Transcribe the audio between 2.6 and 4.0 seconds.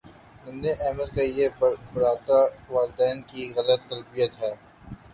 والدین کی غلط